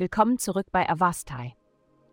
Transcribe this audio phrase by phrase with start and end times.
[0.00, 1.54] Willkommen zurück bei Avastai.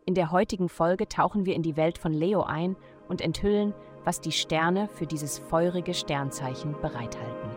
[0.05, 2.75] In der heutigen Folge tauchen wir in die Welt von Leo ein
[3.07, 3.73] und enthüllen,
[4.03, 7.49] was die Sterne für dieses feurige Sternzeichen bereithalten.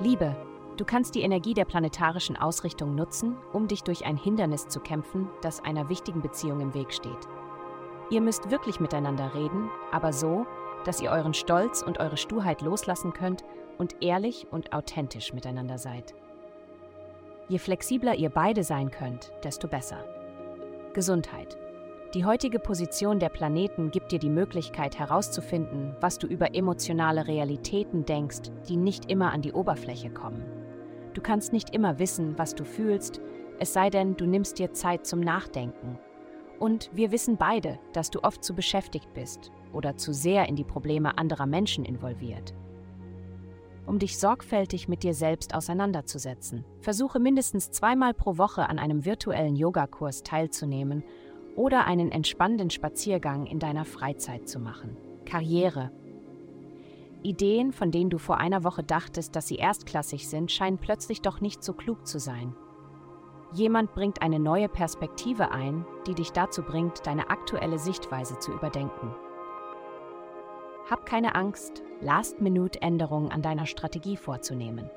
[0.00, 0.34] Liebe,
[0.76, 5.28] du kannst die Energie der planetarischen Ausrichtung nutzen, um dich durch ein Hindernis zu kämpfen,
[5.42, 7.28] das einer wichtigen Beziehung im Weg steht.
[8.10, 10.46] Ihr müsst wirklich miteinander reden, aber so,
[10.86, 13.44] dass ihr euren Stolz und eure Sturheit loslassen könnt
[13.78, 16.14] und ehrlich und authentisch miteinander seid.
[17.48, 19.98] Je flexibler ihr beide sein könnt, desto besser.
[20.94, 21.56] Gesundheit.
[22.14, 28.06] Die heutige Position der Planeten gibt dir die Möglichkeit herauszufinden, was du über emotionale Realitäten
[28.06, 30.44] denkst, die nicht immer an die Oberfläche kommen.
[31.14, 33.20] Du kannst nicht immer wissen, was du fühlst,
[33.58, 35.98] es sei denn, du nimmst dir Zeit zum Nachdenken.
[36.58, 40.64] Und wir wissen beide, dass du oft zu beschäftigt bist oder zu sehr in die
[40.64, 42.54] Probleme anderer Menschen involviert
[43.86, 46.64] um dich sorgfältig mit dir selbst auseinanderzusetzen.
[46.80, 51.04] Versuche mindestens zweimal pro Woche an einem virtuellen Yogakurs teilzunehmen
[51.54, 54.96] oder einen entspannenden Spaziergang in deiner Freizeit zu machen.
[55.24, 55.90] Karriere.
[57.22, 61.40] Ideen, von denen du vor einer Woche dachtest, dass sie erstklassig sind, scheinen plötzlich doch
[61.40, 62.54] nicht so klug zu sein.
[63.52, 69.14] Jemand bringt eine neue Perspektive ein, die dich dazu bringt, deine aktuelle Sichtweise zu überdenken.
[70.90, 74.90] Hab keine Angst, Last-Minute-Änderungen an deiner Strategie vorzunehmen.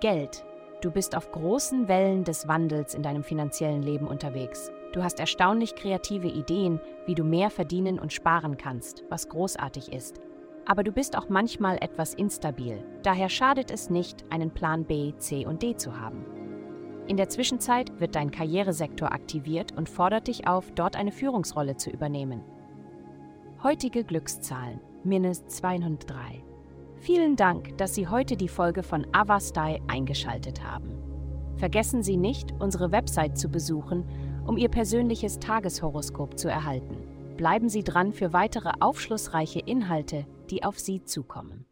[0.00, 0.44] Geld.
[0.82, 4.70] Du bist auf großen Wellen des Wandels in deinem finanziellen Leben unterwegs.
[4.92, 10.20] Du hast erstaunlich kreative Ideen, wie du mehr verdienen und sparen kannst, was großartig ist.
[10.66, 12.84] Aber du bist auch manchmal etwas instabil.
[13.02, 16.43] Daher schadet es nicht, einen Plan B, C und D zu haben.
[17.06, 21.90] In der Zwischenzeit wird dein Karrieresektor aktiviert und fordert dich auf, dort eine Führungsrolle zu
[21.90, 22.42] übernehmen.
[23.62, 26.42] Heutige Glückszahlen minus 203.
[26.96, 30.98] Vielen Dank, dass Sie heute die Folge von Avastai eingeschaltet haben.
[31.56, 34.04] Vergessen Sie nicht, unsere Website zu besuchen,
[34.46, 36.96] um Ihr persönliches Tageshoroskop zu erhalten.
[37.36, 41.66] Bleiben Sie dran für weitere aufschlussreiche Inhalte, die auf Sie zukommen.